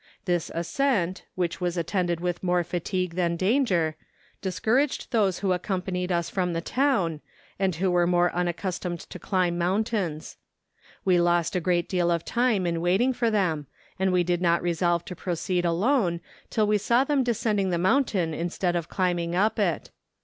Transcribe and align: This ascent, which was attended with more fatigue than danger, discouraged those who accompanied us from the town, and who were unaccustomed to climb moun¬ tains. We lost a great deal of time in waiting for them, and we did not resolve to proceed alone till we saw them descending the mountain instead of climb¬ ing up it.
This 0.25 0.49
ascent, 0.55 1.25
which 1.35 1.61
was 1.61 1.77
attended 1.77 2.19
with 2.21 2.41
more 2.41 2.63
fatigue 2.63 3.13
than 3.13 3.35
danger, 3.35 3.95
discouraged 4.41 5.11
those 5.11 5.37
who 5.41 5.53
accompanied 5.53 6.11
us 6.11 6.27
from 6.27 6.53
the 6.53 6.59
town, 6.59 7.21
and 7.59 7.75
who 7.75 7.91
were 7.91 8.33
unaccustomed 8.33 8.99
to 9.01 9.19
climb 9.19 9.59
moun¬ 9.59 9.83
tains. 9.83 10.37
We 11.05 11.21
lost 11.21 11.55
a 11.55 11.59
great 11.61 11.87
deal 11.87 12.09
of 12.09 12.25
time 12.25 12.65
in 12.65 12.81
waiting 12.81 13.13
for 13.13 13.29
them, 13.29 13.67
and 13.99 14.11
we 14.11 14.23
did 14.23 14.41
not 14.41 14.63
resolve 14.63 15.05
to 15.05 15.15
proceed 15.15 15.65
alone 15.65 16.19
till 16.49 16.65
we 16.65 16.79
saw 16.79 17.03
them 17.03 17.21
descending 17.23 17.69
the 17.69 17.77
mountain 17.77 18.33
instead 18.33 18.75
of 18.75 18.89
climb¬ 18.89 19.19
ing 19.21 19.35
up 19.35 19.59
it. 19.59 19.91